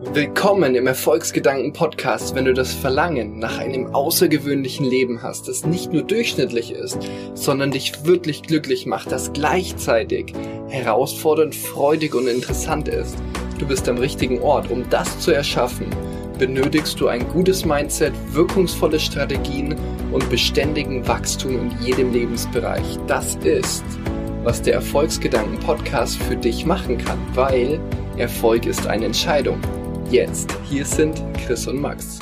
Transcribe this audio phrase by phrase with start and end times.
[0.00, 5.92] Willkommen im Erfolgsgedanken Podcast, wenn du das Verlangen nach einem außergewöhnlichen Leben hast, das nicht
[5.92, 6.98] nur durchschnittlich ist,
[7.34, 10.34] sondern dich wirklich glücklich macht, das gleichzeitig
[10.68, 13.16] herausfordernd, freudig und interessant ist.
[13.58, 15.88] Du bist am richtigen Ort, um das zu erschaffen.
[16.38, 19.74] Benötigst du ein gutes Mindset, wirkungsvolle Strategien
[20.12, 23.00] und beständigen Wachstum in jedem Lebensbereich.
[23.08, 23.84] Das ist,
[24.44, 27.80] was der Erfolgsgedanken Podcast für dich machen kann, weil
[28.16, 29.60] Erfolg ist eine Entscheidung
[30.10, 30.50] jetzt.
[30.64, 32.18] Hier sind Chris und Max.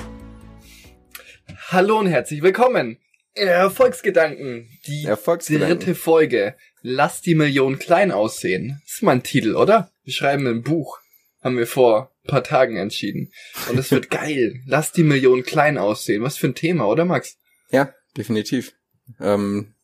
[1.68, 2.98] Hallo und herzlich willkommen.
[3.34, 4.68] Erfolgsgedanken.
[4.86, 5.78] Die Erfolgsgedanken.
[5.78, 6.56] dritte Folge.
[6.82, 8.80] Lass die Million klein aussehen.
[8.84, 9.92] Das ist mein Titel, oder?
[10.02, 10.98] Wir schreiben ein Buch.
[11.42, 13.30] Haben wir vor ein paar Tagen entschieden.
[13.70, 14.62] Und es wird geil.
[14.66, 16.22] Lass die Million klein aussehen.
[16.22, 17.36] Was für ein Thema, oder Max?
[17.70, 18.74] Ja, definitiv.
[19.20, 19.74] Ähm,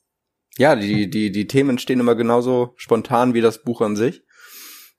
[0.57, 4.23] ja, die, die, die Themen stehen immer genauso spontan wie das Buch an sich.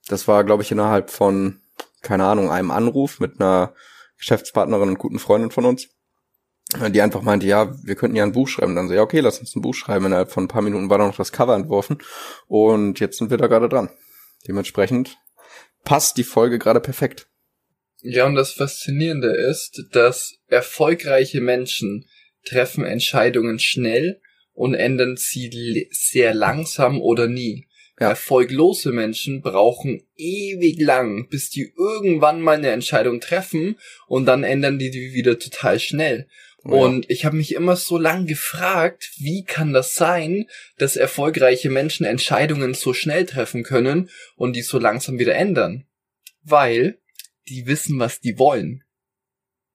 [0.08, 1.60] Das war, glaube ich, innerhalb von
[2.04, 3.74] keine Ahnung, einem Anruf mit einer
[4.18, 5.88] Geschäftspartnerin und guten Freundin von uns,
[6.88, 8.74] die einfach meinte, ja, wir könnten ja ein Buch schreiben.
[8.76, 10.06] Dann so, ja, okay, lass uns ein Buch schreiben.
[10.06, 11.98] Innerhalb von ein paar Minuten war da noch das Cover entworfen
[12.46, 13.90] und jetzt sind wir da gerade dran.
[14.46, 15.18] Dementsprechend
[15.84, 17.28] passt die Folge gerade perfekt.
[18.02, 22.06] Ja, und das Faszinierende ist, dass erfolgreiche Menschen
[22.44, 24.20] treffen Entscheidungen schnell
[24.52, 27.66] und ändern sie sehr langsam oder nie.
[28.00, 28.08] Ja.
[28.08, 33.78] Erfolglose Menschen brauchen ewig lang, bis die irgendwann mal eine Entscheidung treffen
[34.08, 36.26] und dann ändern die die wieder total schnell.
[36.64, 36.72] Ja.
[36.72, 40.46] Und ich habe mich immer so lang gefragt, wie kann das sein,
[40.78, 45.86] dass erfolgreiche Menschen Entscheidungen so schnell treffen können und die so langsam wieder ändern?
[46.42, 46.98] Weil
[47.48, 48.82] die wissen, was die wollen.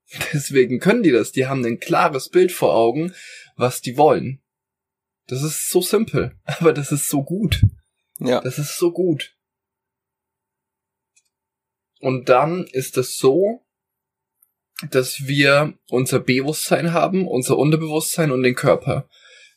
[0.33, 1.31] Deswegen können die das.
[1.31, 3.13] Die haben ein klares Bild vor Augen,
[3.55, 4.41] was die wollen.
[5.27, 7.61] Das ist so simpel, aber das ist so gut.
[8.19, 8.41] Ja.
[8.41, 9.35] Das ist so gut.
[11.99, 13.65] Und dann ist es so,
[14.91, 19.09] dass wir unser Bewusstsein haben, unser Unterbewusstsein und den Körper.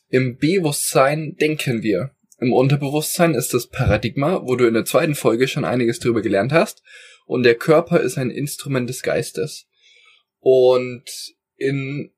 [0.09, 2.15] Im Bewusstsein denken wir.
[2.39, 6.51] Im Unterbewusstsein ist das Paradigma, wo du in der zweiten Folge schon einiges drüber gelernt
[6.51, 6.83] hast.
[7.25, 9.67] Und der Körper ist ein Instrument des Geistes.
[10.39, 11.05] Und
[11.55, 12.11] in,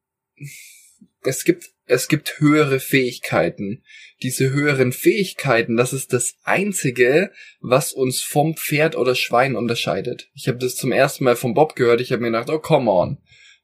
[1.22, 3.84] es gibt es gibt höhere Fähigkeiten.
[4.23, 10.29] Diese höheren Fähigkeiten, das ist das Einzige, was uns vom Pferd oder Schwein unterscheidet.
[10.34, 12.01] Ich habe das zum ersten Mal vom Bob gehört.
[12.01, 13.18] Ich habe mir gedacht, oh come on.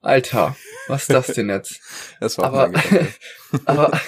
[0.04, 0.58] Alter,
[0.88, 1.80] was ist das denn jetzt?
[2.20, 2.84] Das war aber,
[3.66, 4.02] aber,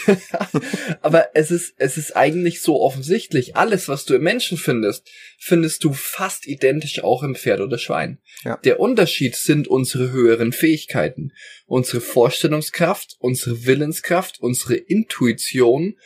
[1.00, 3.56] aber es ist, es ist eigentlich so offensichtlich.
[3.56, 8.18] Alles, was du im Menschen findest, findest du fast identisch auch im Pferd oder Schwein.
[8.44, 8.58] Ja.
[8.58, 11.32] Der Unterschied sind unsere höheren Fähigkeiten.
[11.66, 15.98] Unsere Vorstellungskraft, unsere Willenskraft, unsere Intuition,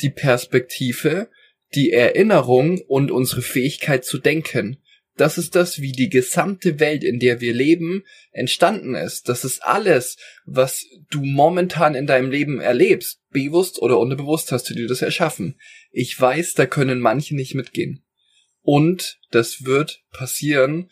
[0.00, 1.30] die Perspektive,
[1.74, 4.78] die Erinnerung und unsere Fähigkeit zu denken.
[5.16, 9.28] Das ist das, wie die gesamte Welt, in der wir leben, entstanden ist.
[9.28, 13.20] Das ist alles, was du momentan in deinem Leben erlebst.
[13.30, 15.60] Bewusst oder unterbewusst hast du dir das erschaffen.
[15.92, 18.04] Ich weiß, da können manche nicht mitgehen.
[18.62, 20.90] Und das wird passieren,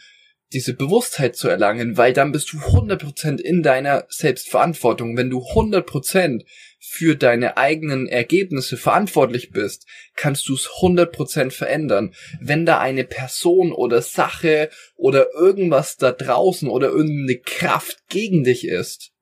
[0.52, 5.16] diese Bewusstheit zu erlangen, weil dann bist du 100% in deiner Selbstverantwortung.
[5.16, 6.44] Wenn du 100%
[6.78, 9.86] für deine eigenen Ergebnisse verantwortlich bist,
[10.16, 12.14] kannst du es 100% verändern.
[12.40, 18.66] Wenn da eine Person oder Sache oder irgendwas da draußen oder irgendeine Kraft gegen dich
[18.66, 19.12] ist,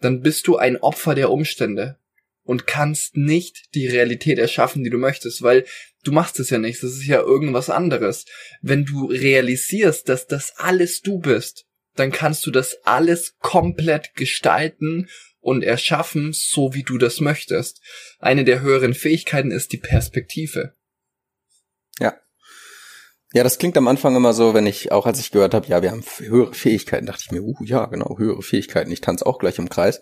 [0.00, 1.98] dann bist du ein Opfer der Umstände
[2.46, 5.66] und kannst nicht die Realität erschaffen, die du möchtest, weil
[6.04, 8.24] du machst es ja nicht, das ist ja irgendwas anderes.
[8.62, 15.08] Wenn du realisierst, dass das alles du bist, dann kannst du das alles komplett gestalten
[15.40, 17.80] und erschaffen, so wie du das möchtest.
[18.18, 20.74] Eine der höheren Fähigkeiten ist die Perspektive.
[21.98, 22.18] Ja.
[23.36, 25.82] Ja, das klingt am Anfang immer so, wenn ich, auch als ich gehört habe, ja,
[25.82, 28.90] wir haben höhere Fähigkeiten, dachte ich mir, uh, ja, genau, höhere Fähigkeiten.
[28.90, 30.00] Ich tanze auch gleich im Kreis.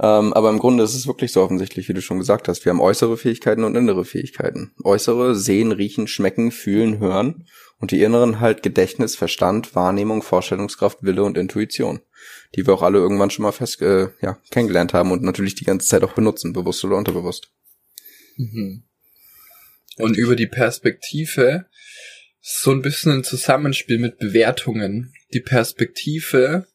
[0.00, 2.64] Ähm, aber im Grunde ist es wirklich so offensichtlich, wie du schon gesagt hast.
[2.64, 4.72] Wir haben äußere Fähigkeiten und innere Fähigkeiten.
[4.82, 7.46] Äußere sehen, riechen, schmecken, fühlen, hören.
[7.78, 12.00] Und die inneren halt Gedächtnis, Verstand, Wahrnehmung, Vorstellungskraft, Wille und Intuition.
[12.56, 15.64] Die wir auch alle irgendwann schon mal fest, äh, ja, kennengelernt haben und natürlich die
[15.64, 17.52] ganze Zeit auch benutzen, bewusst oder unterbewusst.
[18.36, 18.82] Mhm.
[19.98, 21.66] Und über die Perspektive
[22.46, 25.14] so ein bisschen ein Zusammenspiel mit Bewertungen.
[25.32, 26.66] Die Perspektive,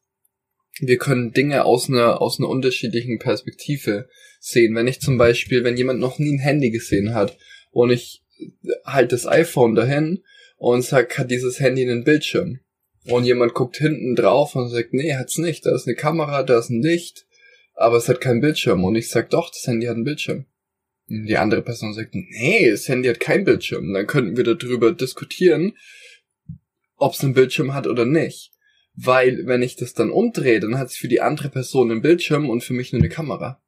[0.80, 4.74] wir können Dinge aus einer, aus einer unterschiedlichen Perspektive sehen.
[4.74, 7.38] Wenn ich zum Beispiel, wenn jemand noch nie ein Handy gesehen hat
[7.70, 8.24] und ich
[8.84, 10.24] halt das iPhone dahin
[10.58, 12.62] und sag, hat dieses Handy einen Bildschirm?
[13.06, 15.68] Und jemand guckt hinten drauf und sagt, nee, hat's nicht.
[15.68, 17.28] Da ist eine Kamera, da ist ein Licht,
[17.76, 18.84] aber es hat keinen Bildschirm.
[18.84, 20.46] Und ich sag, doch, das Handy hat einen Bildschirm.
[21.10, 23.94] Die andere Person sagt, nee, das Handy hat kein Bildschirm.
[23.94, 25.76] Dann könnten wir darüber diskutieren,
[26.96, 28.52] ob es einen Bildschirm hat oder nicht.
[28.94, 32.50] Weil, wenn ich das dann umdrehe, dann hat es für die andere Person einen Bildschirm
[32.50, 33.62] und für mich nur eine Kamera.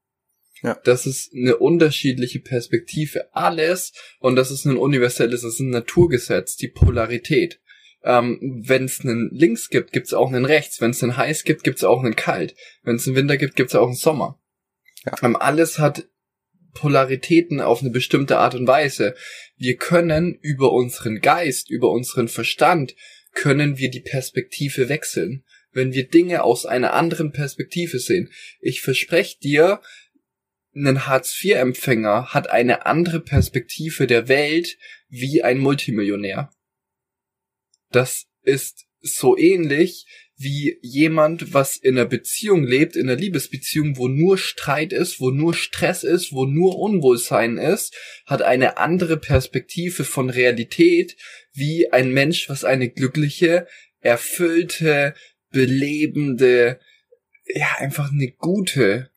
[0.61, 0.79] Ja.
[0.83, 3.33] Das ist eine unterschiedliche Perspektive.
[3.33, 7.59] Alles, und das ist ein universelles, das ist ein Naturgesetz, die Polarität.
[8.03, 10.81] Ähm, wenn es einen links gibt, gibt es auch einen rechts.
[10.81, 12.55] Wenn es einen heiß gibt, gibt es auch einen kalt.
[12.83, 14.39] Wenn es einen Winter gibt, gibt es auch einen Sommer.
[15.05, 15.13] Ja.
[15.23, 16.07] Ähm, alles hat
[16.73, 19.15] Polaritäten auf eine bestimmte Art und Weise.
[19.57, 22.95] Wir können über unseren Geist, über unseren Verstand,
[23.33, 25.43] können wir die Perspektive wechseln.
[25.71, 28.29] Wenn wir Dinge aus einer anderen Perspektive sehen.
[28.59, 29.81] Ich verspreche dir,
[30.73, 34.77] ein Hartz-IV-Empfänger hat eine andere Perspektive der Welt
[35.09, 36.49] wie ein Multimillionär.
[37.91, 40.05] Das ist so ähnlich
[40.41, 45.29] wie jemand, was in einer Beziehung lebt, in einer Liebesbeziehung, wo nur Streit ist, wo
[45.29, 47.95] nur Stress ist, wo nur Unwohlsein ist,
[48.25, 51.15] hat eine andere Perspektive von Realität
[51.53, 53.67] wie ein Mensch, was eine glückliche,
[53.99, 55.13] erfüllte,
[55.51, 56.79] belebende,
[57.45, 59.11] ja, einfach eine gute,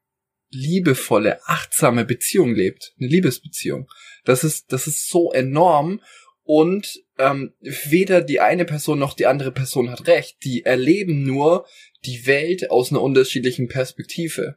[0.51, 3.89] liebevolle, achtsame Beziehung lebt, eine Liebesbeziehung.
[4.25, 6.01] Das ist, das ist so enorm
[6.45, 10.37] und ähm, weder die eine Person noch die andere Person hat recht.
[10.45, 11.67] Die erleben nur
[12.05, 14.57] die Welt aus einer unterschiedlichen Perspektive.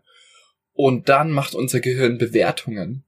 [0.73, 3.05] Und dann macht unser Gehirn Bewertungen.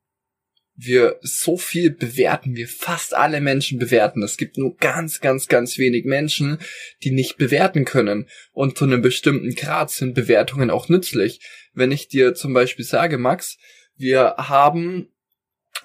[0.76, 4.24] Wir so viel bewerten, wir fast alle Menschen bewerten.
[4.24, 6.60] Es gibt nur ganz, ganz, ganz wenig Menschen,
[7.04, 8.30] die nicht bewerten können.
[8.54, 11.42] Und zu einem bestimmten Grad sind Bewertungen auch nützlich.
[11.74, 13.58] Wenn ich dir zum Beispiel sage, Max,
[13.98, 15.10] wir haben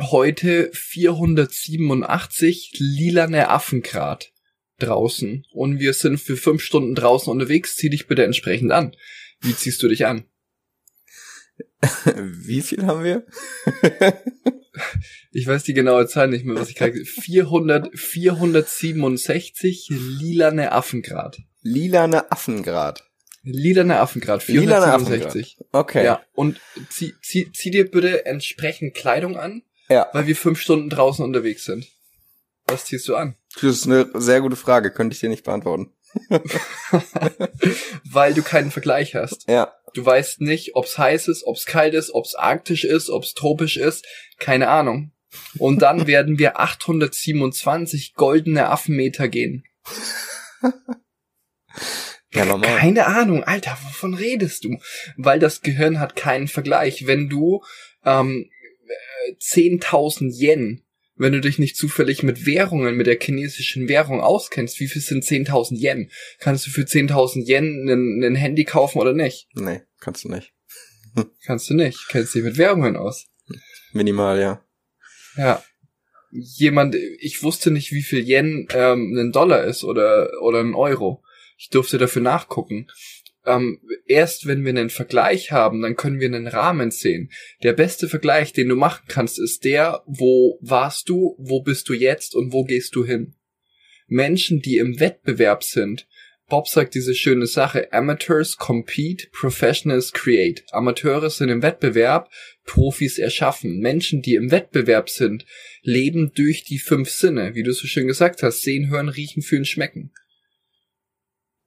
[0.00, 4.32] heute 487 lilane Affengrad
[4.78, 7.76] draußen und wir sind für fünf Stunden draußen unterwegs.
[7.76, 8.96] Zieh dich bitte entsprechend an.
[9.40, 10.24] Wie ziehst du dich an?
[12.16, 13.26] Wie viel haben wir?
[15.32, 21.38] ich weiß die genaue Zahl nicht mehr, was ich gerade 400 467 lilane Affengrad.
[21.62, 23.04] Lilane Affengrad.
[23.42, 25.58] Lilane Affengrad, 467.
[25.58, 25.68] Affengrad.
[25.72, 26.04] Okay.
[26.04, 30.08] Ja, und zieh, zieh, zieh dir bitte entsprechend Kleidung an, ja.
[30.12, 31.86] Weil wir fünf Stunden draußen unterwegs sind.
[32.66, 33.36] Was ziehst du an?
[33.54, 35.92] Das ist eine sehr gute Frage, könnte ich dir nicht beantworten.
[38.04, 39.48] weil du keinen Vergleich hast.
[39.48, 39.74] Ja.
[39.94, 44.06] Du weißt nicht, ob's heiß ist, ob's kalt ist, ob's arktisch ist, ob's tropisch ist,
[44.38, 45.12] keine Ahnung.
[45.58, 49.64] Und dann werden wir 827 goldene Affenmeter gehen.
[52.32, 52.78] Ja, normal.
[52.78, 54.78] Keine Ahnung, Alter, wovon redest du?
[55.16, 57.06] Weil das Gehirn hat keinen Vergleich.
[57.06, 57.62] Wenn du
[58.04, 58.50] ähm,
[59.40, 60.82] 10.000 Yen,
[61.16, 65.24] wenn du dich nicht zufällig mit Währungen, mit der chinesischen Währung auskennst, wie viel sind
[65.24, 66.10] 10.000 Yen?
[66.38, 67.88] Kannst du für 10.000 Yen
[68.22, 69.48] ein Handy kaufen oder nicht?
[69.54, 70.52] Nee, kannst du nicht.
[71.46, 72.08] kannst du nicht.
[72.08, 73.26] Kennst dich mit Währungen aus?
[73.92, 74.64] Minimal, ja.
[75.36, 75.62] Ja.
[76.30, 81.22] Jemand, ich wusste nicht, wie viel Yen ähm, ein Dollar ist oder, oder ein Euro.
[81.56, 82.88] Ich durfte dafür nachgucken
[83.46, 87.30] ähm, erst wenn wir einen Vergleich haben, dann können wir einen Rahmen sehen.
[87.62, 91.94] Der beste Vergleich, den du machen kannst, ist der, wo warst du, wo bist du
[91.94, 93.34] jetzt und wo gehst du hin.
[94.06, 96.06] Menschen, die im Wettbewerb sind,
[96.48, 100.62] Bob sagt diese schöne Sache, Amateurs compete, Professionals create.
[100.72, 102.30] Amateure sind im Wettbewerb,
[102.64, 103.78] Profis erschaffen.
[103.78, 105.46] Menschen, die im Wettbewerb sind,
[105.82, 109.64] leben durch die fünf Sinne, wie du so schön gesagt hast, sehen, hören, riechen, fühlen,
[109.64, 110.12] schmecken.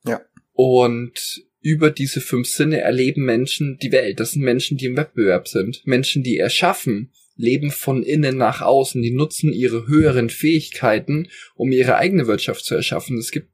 [0.05, 0.21] Ja.
[0.53, 4.21] Und über diese fünf Sinne erleben Menschen die Welt.
[4.21, 5.85] Das sind Menschen, die im Wettbewerb sind.
[5.85, 9.01] Menschen, die erschaffen, leben von innen nach außen.
[9.01, 13.17] Die nutzen ihre höheren Fähigkeiten, um ihre eigene Wirtschaft zu erschaffen.
[13.17, 13.49] Es gibt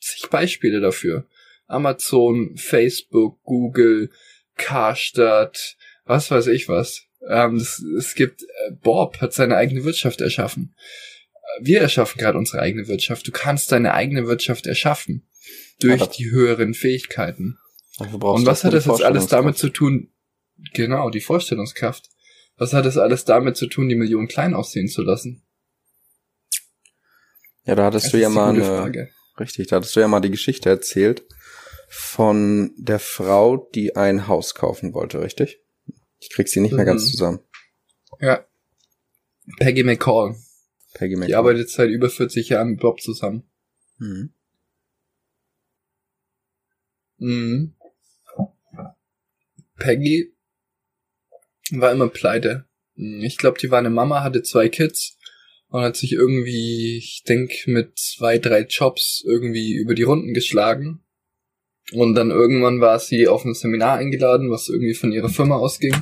[0.00, 1.26] zig Beispiele dafür.
[1.66, 4.08] Amazon, Facebook, Google,
[4.56, 7.02] Karstadt, was weiß ich was.
[7.28, 10.74] Ähm, es, es gibt, äh, Bob hat seine eigene Wirtschaft erschaffen.
[11.60, 13.26] Wir erschaffen gerade unsere eigene Wirtschaft.
[13.26, 15.28] Du kannst deine eigene Wirtschaft erschaffen
[15.80, 17.58] durch die höheren Fähigkeiten.
[17.98, 20.12] Und was hat das jetzt alles damit zu tun?
[20.74, 22.08] Genau, die Vorstellungskraft.
[22.56, 25.42] Was hat das alles damit zu tun, die Million klein aussehen zu lassen?
[27.64, 29.10] Ja, da hattest das du ja mal eine, Frage.
[29.38, 31.24] richtig, da hattest du ja mal die Geschichte erzählt
[31.88, 35.60] von der Frau, die ein Haus kaufen wollte, richtig?
[36.18, 36.76] Ich krieg sie nicht mhm.
[36.78, 37.10] mehr ganz mhm.
[37.10, 37.40] zusammen.
[38.20, 38.44] Ja.
[39.58, 40.36] Peggy McCall.
[40.94, 41.28] Peggy McCall.
[41.28, 43.44] Die arbeitet seit über 40 Jahren mit Bob zusammen.
[43.98, 44.32] Mhm.
[47.18, 47.74] Mhm.
[49.76, 50.34] Peggy
[51.70, 52.66] war immer pleite.
[52.94, 55.18] Mhm, ich glaube, die war eine Mama, hatte zwei Kids
[55.68, 61.04] und hat sich irgendwie, ich denk, mit zwei, drei Jobs irgendwie über die Runden geschlagen.
[61.92, 65.94] Und dann irgendwann war sie auf ein Seminar eingeladen, was irgendwie von ihrer Firma ausging.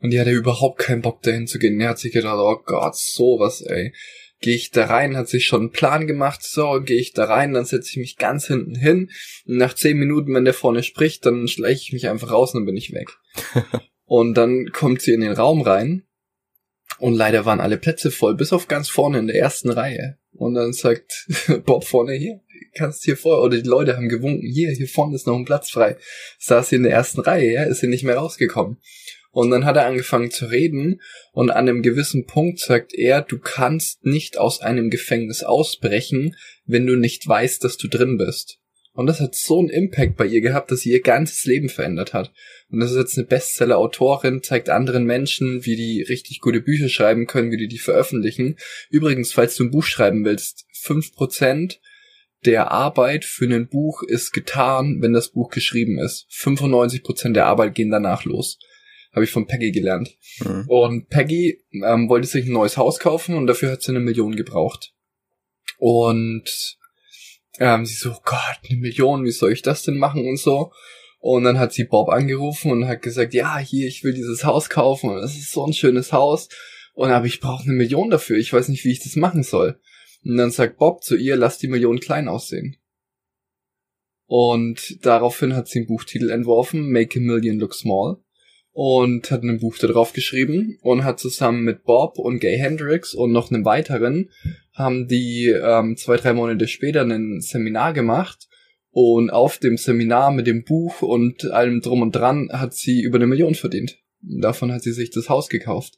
[0.00, 1.80] Und die hatte überhaupt keinen Bock dahin zu gehen.
[1.80, 3.92] Er hat sich gedacht, oh Gott, sowas, ey.
[4.40, 7.52] gehe ich da rein, hat sich schon einen Plan gemacht, so, gehe ich da rein,
[7.52, 9.10] dann setze ich mich ganz hinten hin.
[9.46, 12.60] Und nach zehn Minuten, wenn der vorne spricht, dann schleiche ich mich einfach raus und
[12.60, 13.10] dann bin ich weg.
[14.06, 16.04] und dann kommt sie in den Raum rein
[16.98, 20.18] und leider waren alle Plätze voll, bis auf ganz vorne in der ersten Reihe.
[20.32, 21.26] Und dann sagt
[21.64, 22.40] Bob vorne hier,
[22.74, 25.70] kannst hier vor, oder die Leute haben gewunken, hier, hier vorne ist noch ein Platz
[25.70, 25.96] frei.
[26.38, 28.78] Saß hier in der ersten Reihe, ja, ist hier nicht mehr rausgekommen.
[29.32, 31.00] Und dann hat er angefangen zu reden
[31.32, 36.86] und an einem gewissen Punkt sagt er, du kannst nicht aus einem Gefängnis ausbrechen, wenn
[36.86, 38.58] du nicht weißt, dass du drin bist.
[38.92, 42.12] Und das hat so einen Impact bei ihr gehabt, dass sie ihr ganzes Leben verändert
[42.12, 42.32] hat.
[42.70, 47.26] Und das ist jetzt eine Bestseller-Autorin, zeigt anderen Menschen, wie die richtig gute Bücher schreiben
[47.26, 48.56] können, wie die die veröffentlichen.
[48.90, 51.80] Übrigens, falls du ein Buch schreiben willst, fünf Prozent
[52.44, 56.26] der Arbeit für ein Buch ist getan, wenn das Buch geschrieben ist.
[56.30, 58.58] 95% der Arbeit gehen danach los.
[59.12, 60.16] Habe ich von Peggy gelernt.
[60.40, 60.64] Mhm.
[60.68, 64.36] Und Peggy ähm, wollte sich ein neues Haus kaufen und dafür hat sie eine Million
[64.36, 64.92] gebraucht.
[65.78, 66.78] Und
[67.58, 70.72] ähm, sie so, Gott, eine Million, wie soll ich das denn machen und so.
[71.18, 74.70] Und dann hat sie Bob angerufen und hat gesagt, ja, hier, ich will dieses Haus
[74.70, 76.48] kaufen und das ist so ein schönes Haus.
[76.94, 79.78] Und aber ich brauche eine Million dafür, ich weiß nicht, wie ich das machen soll.
[80.24, 82.76] Und dann sagt Bob zu ihr, lass die Million klein aussehen.
[84.26, 88.22] Und daraufhin hat sie einen Buchtitel entworfen, Make a Million Look Small.
[88.72, 93.14] Und hat ein Buch da drauf geschrieben und hat zusammen mit Bob und Gay Hendrix
[93.14, 94.30] und noch einem weiteren,
[94.72, 98.46] haben die ähm, zwei, drei Monate später ein Seminar gemacht.
[98.92, 103.18] Und auf dem Seminar mit dem Buch und allem drum und dran hat sie über
[103.18, 103.98] eine Million verdient.
[104.20, 105.96] Davon hat sie sich das Haus gekauft.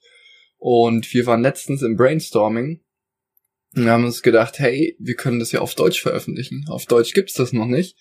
[0.58, 2.80] Und wir waren letztens im Brainstorming
[3.74, 6.66] und haben uns gedacht, hey, wir können das ja auf Deutsch veröffentlichen.
[6.68, 7.96] Auf Deutsch gibt's das noch nicht.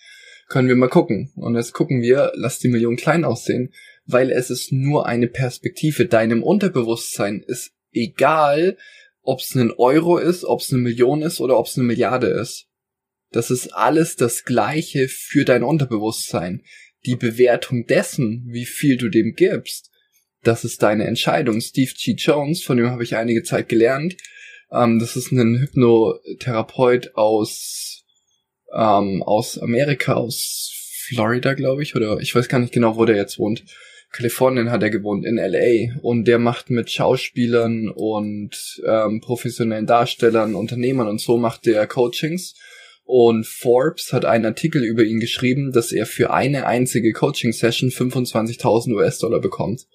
[0.48, 1.32] Können wir mal gucken.
[1.36, 3.74] Und jetzt gucken wir, lass die Million klein aussehen,
[4.06, 6.06] weil es ist nur eine Perspektive.
[6.06, 8.78] Deinem Unterbewusstsein ist egal,
[9.22, 12.28] ob es ein Euro ist, ob es eine Million ist oder ob es eine Milliarde
[12.28, 12.68] ist.
[13.32, 16.64] Das ist alles das Gleiche für dein Unterbewusstsein.
[17.06, 19.90] Die Bewertung dessen, wie viel du dem gibst,
[20.44, 21.62] das ist deine Entscheidung.
[21.62, 22.16] Steve G.
[22.18, 24.18] Jones, von dem habe ich einige Zeit gelernt,
[24.72, 28.04] ähm, das ist ein Hypnotherapeut aus,
[28.74, 30.72] ähm, aus Amerika, aus
[31.08, 33.64] Florida, glaube ich, oder ich weiß gar nicht genau, wo der jetzt wohnt.
[34.12, 36.00] Kalifornien hat er gewohnt, in LA.
[36.02, 42.56] Und der macht mit Schauspielern und ähm, professionellen Darstellern, Unternehmern und so macht der Coachings.
[43.04, 48.94] Und Forbes hat einen Artikel über ihn geschrieben, dass er für eine einzige Coaching-Session 25.000
[48.94, 49.88] US-Dollar bekommt.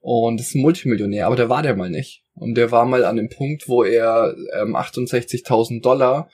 [0.00, 2.22] Und ist ein Multimillionär, aber der war der mal nicht.
[2.34, 6.30] Und der war mal an dem Punkt, wo er ähm, 68.000 Dollar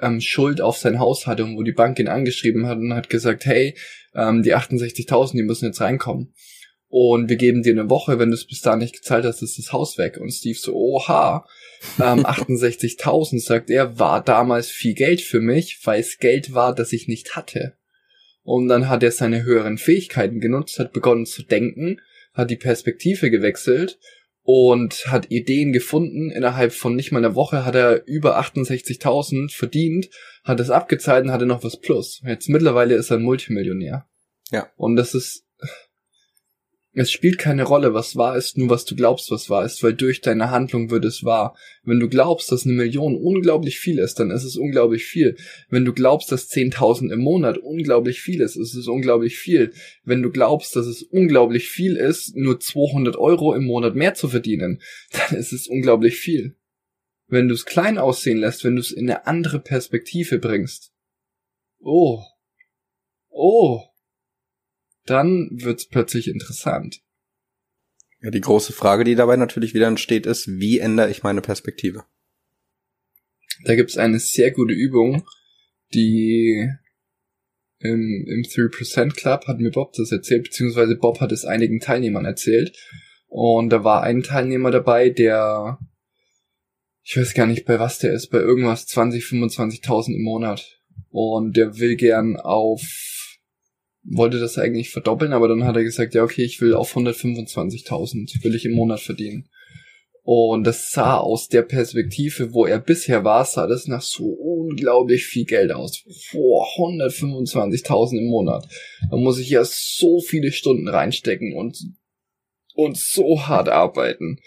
[0.00, 3.08] ähm, Schuld auf sein Haus hatte und wo die Bank ihn angeschrieben hat und hat
[3.08, 3.76] gesagt, hey,
[4.14, 6.34] ähm, die 68.000, die müssen jetzt reinkommen.
[6.88, 9.58] Und wir geben dir eine Woche, wenn du es bis da nicht gezahlt hast, ist
[9.58, 10.18] das Haus weg.
[10.18, 11.46] Und Steve so, oha,
[11.98, 16.92] ähm, 68.000, sagt er, war damals viel Geld für mich, weil es Geld war, das
[16.92, 17.76] ich nicht hatte.
[18.42, 22.00] Und dann hat er seine höheren Fähigkeiten genutzt, hat begonnen zu denken,
[22.32, 23.98] hat die Perspektive gewechselt
[24.44, 26.30] und hat Ideen gefunden.
[26.30, 30.08] Innerhalb von nicht mal einer Woche hat er über 68.000 verdient,
[30.44, 32.22] hat es abgezahlt und hatte noch was plus.
[32.24, 34.06] Jetzt mittlerweile ist er ein Multimillionär.
[34.52, 34.70] Ja.
[34.76, 35.45] Und das ist
[36.98, 39.92] es spielt keine Rolle, was wahr ist, nur was du glaubst, was wahr ist, weil
[39.92, 41.54] durch deine Handlung wird es wahr.
[41.84, 45.36] Wenn du glaubst, dass eine Million unglaublich viel ist, dann ist es unglaublich viel.
[45.68, 49.74] Wenn du glaubst, dass 10.000 im Monat unglaublich viel ist, ist es unglaublich viel.
[50.04, 54.28] Wenn du glaubst, dass es unglaublich viel ist, nur 200 Euro im Monat mehr zu
[54.28, 56.56] verdienen, dann ist es unglaublich viel.
[57.28, 60.92] Wenn du es klein aussehen lässt, wenn du es in eine andere Perspektive bringst.
[61.78, 62.22] Oh.
[63.28, 63.82] Oh
[65.06, 67.00] dann wird's plötzlich interessant.
[68.22, 72.04] Ja, die große Frage, die dabei natürlich wieder entsteht, ist, wie ändere ich meine Perspektive?
[73.64, 75.26] Da gibt's eine sehr gute Übung,
[75.94, 76.70] die
[77.78, 82.24] im, im 3% Club hat mir Bob das erzählt, beziehungsweise Bob hat es einigen Teilnehmern
[82.24, 82.76] erzählt.
[83.26, 85.78] Und da war ein Teilnehmer dabei, der,
[87.02, 90.80] ich weiß gar nicht, bei was der ist, bei irgendwas 20, 25.000 im Monat.
[91.10, 93.15] Und der will gern auf
[94.08, 98.44] wollte das eigentlich verdoppeln, aber dann hat er gesagt, ja, okay, ich will auf 125.000,
[98.44, 99.48] will ich im Monat verdienen.
[100.22, 105.24] Und das sah aus der Perspektive, wo er bisher war, sah das nach so unglaublich
[105.24, 106.02] viel Geld aus.
[106.32, 108.66] Boah, 125.000 im Monat.
[109.08, 111.78] Da muss ich ja so viele Stunden reinstecken und,
[112.74, 114.40] und so hart arbeiten.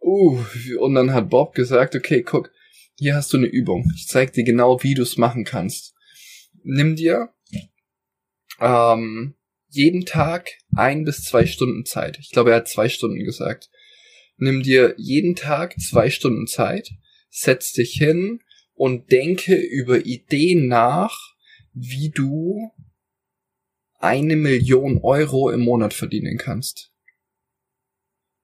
[0.00, 0.38] Uh,
[0.78, 2.50] und dann hat Bob gesagt, okay, guck,
[2.98, 3.90] hier hast du eine Übung.
[3.94, 5.94] Ich zeig dir genau, wie du es machen kannst.
[6.62, 7.28] Nimm dir
[8.60, 9.34] ähm,
[9.68, 12.18] jeden Tag ein bis zwei Stunden Zeit.
[12.20, 13.70] Ich glaube, er hat zwei Stunden gesagt.
[14.38, 16.90] Nimm dir jeden Tag zwei Stunden Zeit,
[17.30, 18.40] setz dich hin
[18.74, 21.18] und denke über Ideen nach,
[21.72, 22.70] wie du
[23.98, 26.92] eine Million Euro im Monat verdienen kannst.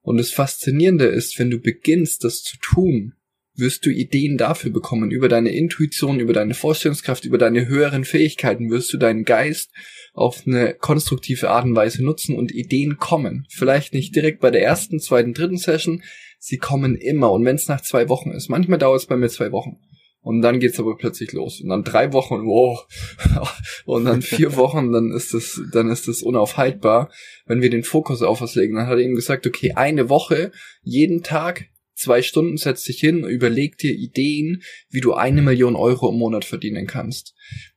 [0.01, 3.15] Und das Faszinierende ist, wenn du beginnst, das zu tun,
[3.55, 5.11] wirst du Ideen dafür bekommen.
[5.11, 9.71] Über deine Intuition, über deine Vorstellungskraft, über deine höheren Fähigkeiten wirst du deinen Geist
[10.13, 13.45] auf eine konstruktive Art und Weise nutzen und Ideen kommen.
[13.49, 16.03] Vielleicht nicht direkt bei der ersten, zweiten, dritten Session.
[16.39, 17.31] Sie kommen immer.
[17.31, 19.77] Und wenn es nach zwei Wochen ist, manchmal dauert es bei mir zwei Wochen.
[20.23, 21.59] Und dann geht's aber plötzlich los.
[21.59, 22.87] Und dann drei Wochen, wow.
[23.85, 27.11] Und dann vier Wochen, dann ist das, dann ist das unaufhaltbar,
[27.45, 28.75] wenn wir den Fokus auf was legen.
[28.75, 31.65] Dann hat er ihm gesagt, okay, eine Woche, jeden Tag,
[32.03, 36.45] zwei Stunden setz dich hin, überleg dir Ideen, wie du eine Million Euro im Monat
[36.45, 37.33] verdienen kannst.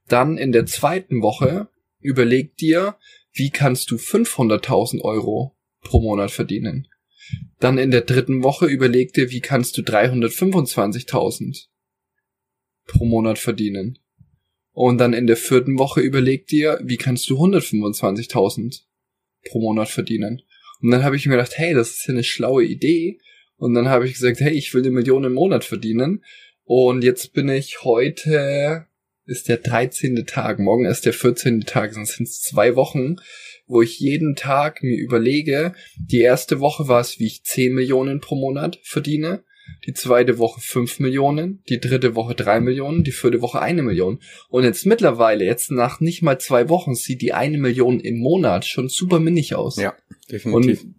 [0.09, 1.68] Dann in der zweiten Woche,
[2.00, 2.97] überleg dir,
[3.33, 6.88] wie kannst du 500.000 Euro pro Monat verdienen.
[7.59, 11.66] Dann in der dritten Woche überleg dir, wie kannst du 325.000
[12.87, 13.99] pro Monat verdienen.
[14.73, 18.83] Und dann in der vierten Woche überleg dir, wie kannst du 125.000
[19.45, 20.42] pro Monat verdienen.
[20.83, 23.18] Und dann habe ich mir gedacht, hey, das ist ja eine schlaue Idee.
[23.57, 26.25] Und dann habe ich gesagt, hey, ich will eine Million im Monat verdienen.
[26.65, 28.87] Und jetzt bin ich heute,
[29.25, 30.27] ist der 13.
[30.27, 31.63] Tag, morgen ist der 14.
[31.63, 33.17] Tag, sonst sind es zwei Wochen,
[33.67, 38.21] wo ich jeden Tag mir überlege, die erste Woche war es, wie ich 10 Millionen
[38.21, 39.45] pro Monat verdiene
[39.87, 44.21] die zweite Woche fünf Millionen, die dritte Woche drei Millionen, die vierte Woche eine Million.
[44.49, 48.65] Und jetzt mittlerweile, jetzt nach nicht mal zwei Wochen, sieht die eine Million im Monat
[48.65, 49.77] schon super minnig aus.
[49.77, 49.95] Ja,
[50.31, 50.83] definitiv.
[50.83, 50.95] Und,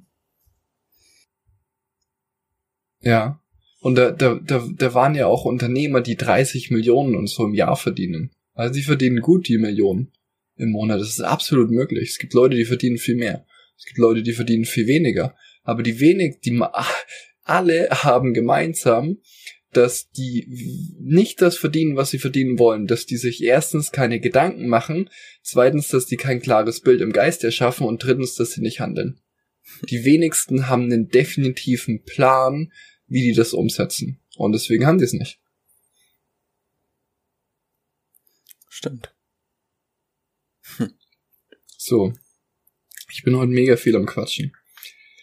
[3.08, 3.42] ja.
[3.80, 7.54] Und da, da, da, da waren ja auch Unternehmer, die 30 Millionen und so im
[7.54, 8.32] Jahr verdienen.
[8.54, 10.12] Also die verdienen gut die Millionen
[10.56, 11.00] im Monat.
[11.00, 12.10] Das ist absolut möglich.
[12.10, 13.46] Es gibt Leute, die verdienen viel mehr.
[13.78, 15.36] Es gibt Leute, die verdienen viel weniger.
[15.64, 16.60] Aber die wenig, die,
[17.44, 19.20] alle haben gemeinsam,
[19.74, 24.68] dass die nicht das verdienen, was sie verdienen wollen, dass die sich erstens keine Gedanken
[24.68, 25.10] machen,
[25.44, 29.20] zweitens, dass die kein klares Bild im Geist erschaffen und drittens, dass sie nicht handeln.
[29.90, 32.72] Die wenigsten haben einen definitiven Plan,
[33.07, 34.20] wie die das umsetzen.
[34.35, 35.39] Und deswegen haben die es nicht.
[38.70, 39.15] Stimmt.
[40.77, 40.93] Hm.
[41.77, 42.13] So.
[43.09, 44.55] Ich bin heute mega viel am Quatschen.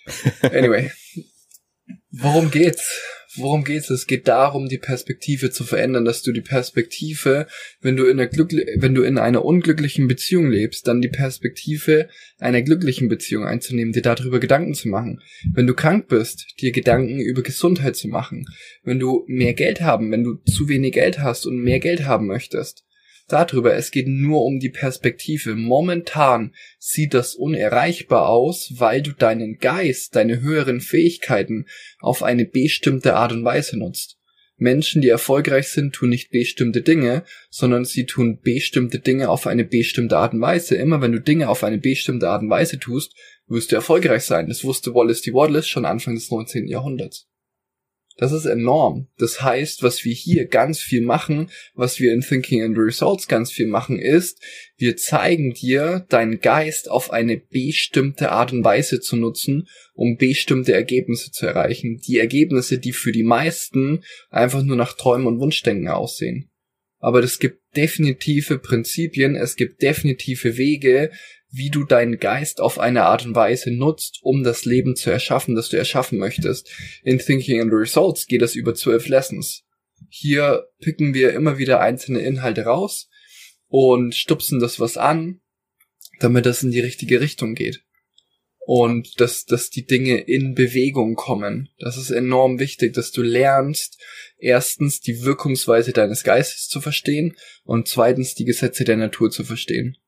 [0.43, 0.91] Anyway.
[2.11, 3.01] Worum geht's?
[3.37, 3.91] Worum geht's?
[3.91, 7.47] Es geht darum, die Perspektive zu verändern, dass du die Perspektive,
[7.81, 12.09] wenn du in einer glückli wenn du in einer unglücklichen Beziehung lebst, dann die Perspektive
[12.39, 15.21] einer glücklichen Beziehung einzunehmen, dir darüber Gedanken zu machen.
[15.53, 18.47] Wenn du krank bist, dir Gedanken über Gesundheit zu machen.
[18.83, 22.27] Wenn du mehr Geld haben, wenn du zu wenig Geld hast und mehr Geld haben
[22.27, 22.84] möchtest
[23.29, 25.55] darüber, es geht nur um die Perspektive.
[25.55, 31.67] Momentan sieht das unerreichbar aus, weil du deinen Geist, deine höheren Fähigkeiten
[32.01, 34.19] auf eine bestimmte Art und Weise nutzt.
[34.57, 39.65] Menschen, die erfolgreich sind, tun nicht bestimmte Dinge, sondern sie tun bestimmte Dinge auf eine
[39.65, 40.77] bestimmte Art und Weise.
[40.77, 43.15] Immer wenn du Dinge auf eine bestimmte Art und Weise tust,
[43.49, 44.47] wirst du erfolgreich sein.
[44.49, 45.33] Das wusste Wallace D.
[45.33, 46.69] Wallace schon Anfang des 19.
[46.69, 47.29] Jahrhunderts.
[48.17, 49.09] Das ist enorm.
[49.19, 53.51] Das heißt, was wir hier ganz viel machen, was wir in Thinking and Results ganz
[53.51, 54.41] viel machen, ist,
[54.77, 60.73] wir zeigen dir deinen Geist auf eine bestimmte Art und Weise zu nutzen, um bestimmte
[60.73, 62.01] Ergebnisse zu erreichen.
[62.07, 66.51] Die Ergebnisse, die für die meisten einfach nur nach Träumen und Wunschdenken aussehen.
[66.99, 71.11] Aber es gibt definitive Prinzipien, es gibt definitive Wege,
[71.57, 75.55] wie du deinen Geist auf eine Art und Weise nutzt, um das Leben zu erschaffen,
[75.55, 76.69] das du erschaffen möchtest.
[77.05, 79.63] In Thinking and Results geht es über zwölf Lessons.
[80.09, 83.09] Hier picken wir immer wieder einzelne Inhalte raus
[83.69, 85.41] und stupsen das was an,
[86.19, 87.85] damit das in die richtige Richtung geht.
[88.67, 91.69] Und dass, dass die Dinge in Bewegung kommen.
[91.79, 94.03] Das ist enorm wichtig, dass du lernst,
[94.39, 99.99] erstens die Wirkungsweise deines Geistes zu verstehen und zweitens die Gesetze der Natur zu verstehen.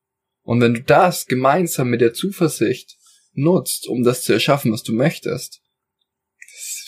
[0.47, 2.95] Und wenn du das gemeinsam mit der Zuversicht
[3.33, 5.61] nutzt, um das zu erschaffen, was du möchtest,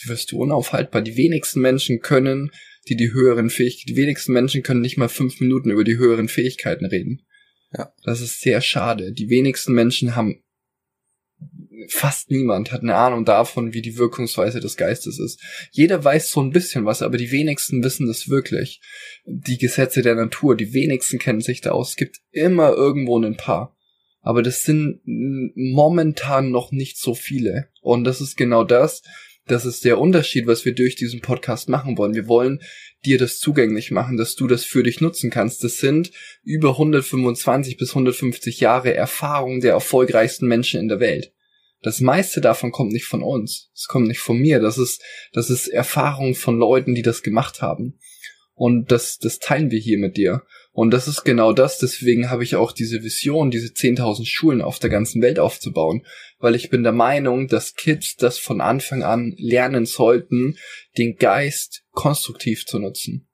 [0.05, 1.01] wirst du unaufhaltbar.
[1.01, 2.51] Die wenigsten Menschen können,
[2.87, 6.29] die die höheren Fähigkeiten, die wenigsten Menschen können nicht mal fünf Minuten über die höheren
[6.29, 7.25] Fähigkeiten reden.
[7.77, 7.93] Ja.
[8.05, 9.11] Das ist sehr schade.
[9.11, 10.41] Die wenigsten Menschen haben
[11.87, 15.41] fast niemand hat eine Ahnung davon, wie die Wirkungsweise des Geistes ist.
[15.71, 18.81] Jeder weiß so ein bisschen was, aber die wenigsten wissen das wirklich.
[19.25, 21.91] Die Gesetze der Natur, die wenigsten kennen sich da aus.
[21.91, 23.75] Es gibt immer irgendwo ein paar.
[24.21, 27.69] Aber das sind momentan noch nicht so viele.
[27.81, 29.01] Und das ist genau das.
[29.47, 32.13] Das ist der Unterschied, was wir durch diesen Podcast machen wollen.
[32.13, 32.61] Wir wollen
[33.05, 35.63] dir das zugänglich machen, dass du das für dich nutzen kannst.
[35.63, 36.11] Das sind
[36.43, 41.33] über 125 bis 150 Jahre Erfahrung der erfolgreichsten Menschen in der Welt.
[41.81, 43.71] Das meiste davon kommt nicht von uns.
[43.73, 44.59] Es kommt nicht von mir.
[44.59, 47.97] Das ist, das ist Erfahrung von Leuten, die das gemacht haben.
[48.59, 50.43] Und das, das teilen wir hier mit dir.
[50.73, 51.77] Und das ist genau das.
[51.79, 56.05] Deswegen habe ich auch diese Vision, diese 10.000 Schulen auf der ganzen Welt aufzubauen.
[56.39, 60.57] Weil ich bin der Meinung, dass Kids das von Anfang an lernen sollten,
[60.97, 63.29] den Geist konstruktiv zu nutzen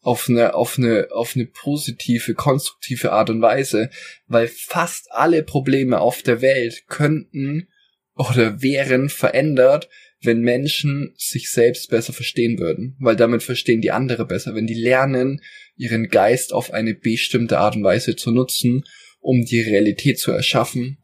[0.00, 3.90] auf eine, auf eine, auf eine positive, konstruktive Art und Weise,
[4.26, 7.68] weil fast alle Probleme auf der Welt könnten
[8.14, 9.90] oder wären verändert,
[10.26, 14.74] wenn Menschen sich selbst besser verstehen würden, weil damit verstehen die andere besser, wenn die
[14.74, 15.40] lernen,
[15.76, 18.84] ihren Geist auf eine bestimmte Art und Weise zu nutzen,
[19.20, 20.98] um die Realität zu erschaffen,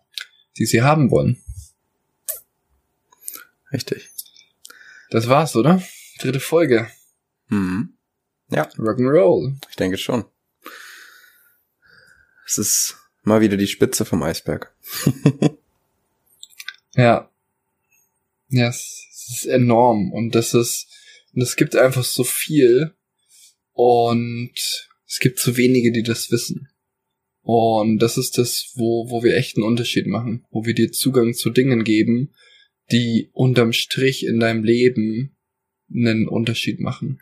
[0.59, 1.43] die sie haben wollen.
[3.73, 4.11] Richtig.
[5.11, 5.83] Das war's, oder?
[6.19, 6.91] Dritte Folge.
[7.49, 7.95] Mhm.
[8.51, 8.69] Ja.
[8.77, 9.57] Rock'n'Roll.
[9.71, 10.25] Ich denke schon.
[12.47, 14.75] Es ist mal wieder die Spitze vom Eisberg.
[16.95, 17.31] ja.
[18.49, 20.89] Ja, es, ist enorm und das ist,
[21.35, 22.93] und es gibt einfach so viel
[23.73, 24.53] und
[25.07, 26.69] es gibt zu wenige, die das wissen.
[27.43, 31.35] Und das ist das, wo, wo wir echt einen Unterschied machen, wo wir dir Zugang
[31.35, 32.33] zu Dingen geben,
[32.93, 35.37] die unterm Strich in deinem Leben
[35.91, 37.21] einen Unterschied machen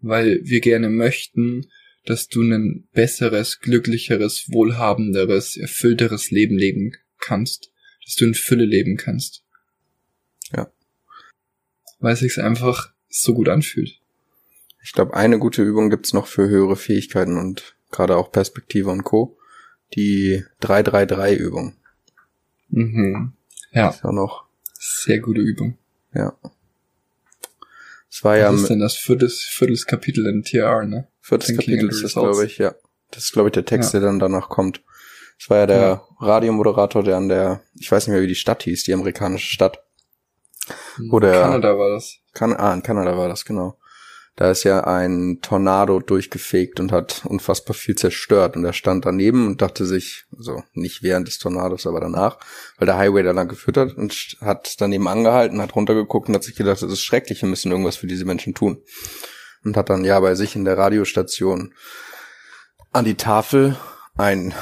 [0.00, 1.66] weil wir gerne möchten,
[2.04, 7.72] dass du ein besseres, glücklicheres, wohlhabenderes, erfüllteres Leben leben kannst,
[8.04, 9.44] dass du in Fülle leben kannst.
[12.00, 14.00] Weil es sich einfach so gut anfühlt.
[14.82, 19.04] Ich glaube, eine gute Übung gibt's noch für höhere Fähigkeiten und gerade auch Perspektive und
[19.04, 19.36] Co.
[19.94, 21.74] Die 333-Übung.
[22.68, 23.32] Mhm.
[23.72, 23.90] Ja.
[23.90, 24.44] Ist ja noch.
[24.78, 25.76] Sehr gute Übung.
[26.14, 26.32] Ja.
[28.10, 28.52] Es war ja.
[28.52, 31.06] Was ist denn das viertes, viertes Kapitel in TR, ne?
[31.20, 32.74] Viertes Thinking Kapitel ist das, glaube ich, ja.
[33.10, 34.00] Das ist, glaube ich, der Text, ja.
[34.00, 34.82] der dann danach kommt.
[35.38, 36.06] Es war ja der ja.
[36.20, 39.82] Radiomoderator, der an der, ich weiß nicht mehr, wie die Stadt hieß, die amerikanische Stadt.
[41.10, 42.18] Wo der, Kanada war das.
[42.32, 43.76] Kan ah, in Kanada war das, genau.
[44.36, 48.56] Da ist ja ein Tornado durchgefegt und hat unfassbar viel zerstört.
[48.56, 52.38] Und er stand daneben und dachte sich, also nicht während des Tornados, aber danach,
[52.78, 56.44] weil der Highway da lang geführt hat und hat daneben angehalten, hat runtergeguckt und hat
[56.44, 58.82] sich gedacht, das ist schrecklich, wir müssen irgendwas für diese Menschen tun.
[59.62, 61.74] Und hat dann ja bei sich in der Radiostation
[62.92, 63.76] an die Tafel
[64.16, 64.54] ein,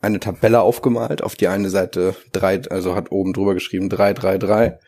[0.00, 4.38] eine Tabelle aufgemalt, auf die eine Seite drei, also hat oben drüber geschrieben drei drei
[4.38, 4.78] drei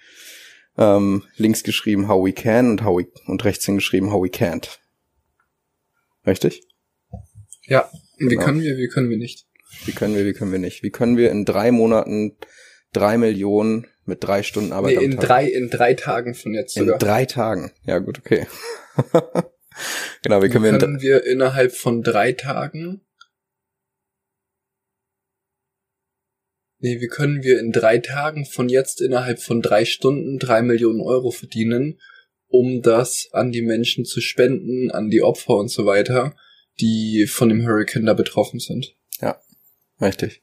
[0.78, 4.78] ähm, links geschrieben how we can und how we, und rechts hingeschrieben how we can't.
[6.26, 6.62] Richtig?
[7.66, 7.90] Ja.
[8.18, 8.44] Wie genau.
[8.44, 9.46] können wir, wie können wir nicht?
[9.84, 10.82] Wie können wir, wie können wir nicht?
[10.82, 12.36] Wie können wir in drei Monaten
[12.92, 16.94] drei Millionen mit drei Stunden Arbeit nee, in drei, in drei Tagen von jetzt sogar.
[16.94, 17.72] In drei Tagen.
[17.84, 18.46] Ja, gut, okay.
[20.22, 23.02] genau, wie können wie wir, können wir innerhalb von drei Tagen
[26.78, 31.00] Nee, wie können wir in drei Tagen von jetzt innerhalb von drei Stunden drei Millionen
[31.00, 31.98] Euro verdienen,
[32.48, 36.36] um das an die Menschen zu spenden, an die Opfer und so weiter,
[36.80, 38.94] die von dem Hurricane da betroffen sind.
[39.20, 39.40] Ja,
[40.00, 40.42] richtig.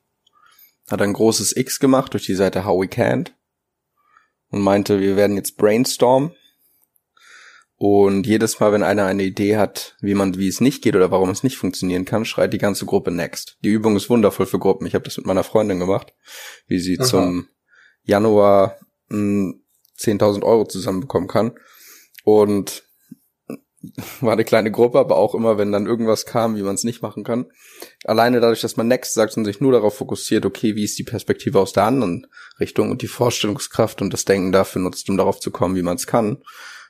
[0.89, 3.31] Hat ein großes X gemacht durch die Seite How We Can't
[4.49, 6.31] und meinte, wir werden jetzt brainstormen
[7.85, 11.11] und jedes Mal, wenn einer eine Idee hat, wie man, wie es nicht geht oder
[11.11, 13.57] warum es nicht funktionieren kann, schreit die ganze Gruppe next.
[13.61, 14.87] Die Übung ist wundervoll für Gruppen.
[14.87, 16.13] Ich habe das mit meiner Freundin gemacht,
[16.65, 17.05] wie sie Aha.
[17.05, 17.49] zum
[18.03, 18.77] Januar
[19.11, 21.59] 10.000 Euro zusammenbekommen kann.
[22.23, 22.85] Und
[24.21, 27.01] war eine kleine Gruppe, aber auch immer, wenn dann irgendwas kam, wie man es nicht
[27.01, 27.47] machen kann.
[28.05, 31.03] Alleine dadurch, dass man Next sagt und sich nur darauf fokussiert, okay, wie ist die
[31.03, 32.27] Perspektive aus der anderen
[32.61, 35.97] Richtung und die Vorstellungskraft und das Denken dafür nutzt, um darauf zu kommen, wie man
[35.97, 36.37] es kann,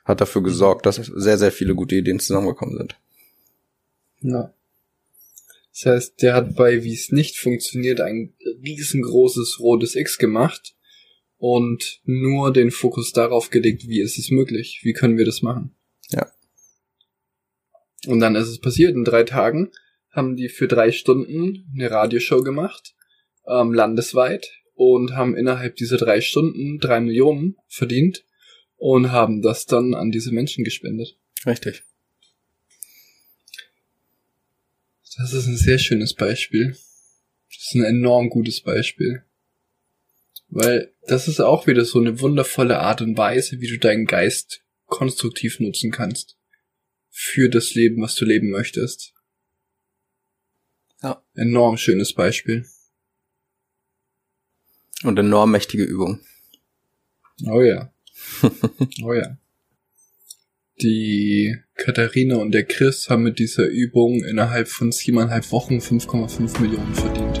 [0.04, 2.96] hat dafür gesorgt, dass sehr, sehr viele gute Ideen zusammengekommen sind.
[4.20, 4.52] Ja.
[5.72, 10.74] Das heißt, der hat bei wie es nicht funktioniert ein riesengroßes rotes X gemacht
[11.36, 15.74] und nur den Fokus darauf gelegt, wie ist es möglich, wie können wir das machen.
[16.10, 16.30] Ja.
[18.06, 19.72] Und dann ist es passiert, in drei Tagen
[20.10, 22.94] haben die für drei Stunden eine Radioshow gemacht,
[23.46, 28.24] ähm, landesweit, und haben innerhalb dieser drei Stunden drei Millionen verdient
[28.84, 31.16] und haben das dann an diese Menschen gespendet.
[31.46, 31.84] Richtig.
[35.16, 36.76] Das ist ein sehr schönes Beispiel.
[37.48, 39.24] Das ist ein enorm gutes Beispiel.
[40.48, 44.62] Weil das ist auch wieder so eine wundervolle Art und Weise, wie du deinen Geist
[44.84, 46.36] konstruktiv nutzen kannst.
[47.08, 49.14] Für das Leben, was du leben möchtest.
[51.02, 51.24] Ja.
[51.34, 52.66] Enorm schönes Beispiel.
[55.04, 56.20] Und enorm mächtige Übung.
[57.46, 57.93] Oh ja.
[59.04, 59.36] oh ja.
[60.82, 66.94] Die Katharina und der Chris haben mit dieser Übung innerhalb von siebeneinhalb Wochen 5,5 Millionen
[66.94, 67.38] verdient.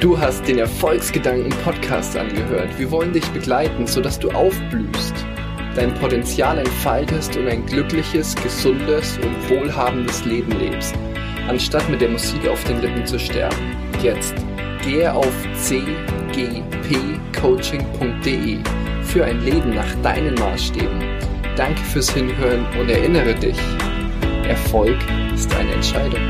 [0.00, 2.78] Du hast den Erfolgsgedanken Podcast angehört.
[2.78, 5.14] Wir wollen dich begleiten, sodass du aufblühst,
[5.74, 10.94] dein Potenzial entfaltest und ein glückliches, gesundes und wohlhabendes Leben lebst,
[11.48, 13.76] anstatt mit der Musik auf den Lippen zu sterben.
[14.02, 14.34] Jetzt
[14.84, 15.34] gehe auf
[16.36, 18.58] cgpcoaching.de
[19.04, 21.00] für ein Leben nach deinen Maßstäben.
[21.56, 23.56] Danke fürs Hinhören und erinnere dich,
[24.46, 24.98] Erfolg
[25.34, 26.20] ist eine Entscheidung.